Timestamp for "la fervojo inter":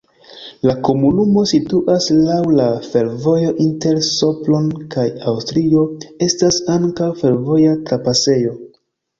2.61-3.99